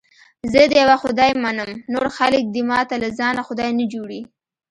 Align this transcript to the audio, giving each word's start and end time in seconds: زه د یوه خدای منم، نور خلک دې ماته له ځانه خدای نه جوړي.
زه 0.51 0.61
د 0.69 0.73
یوه 0.81 0.97
خدای 1.03 1.31
منم، 1.43 1.71
نور 1.93 2.07
خلک 2.17 2.43
دې 2.53 2.61
ماته 2.69 2.95
له 3.03 3.09
ځانه 3.19 3.41
خدای 3.47 3.69
نه 3.79 3.85
جوړي. 3.93 4.21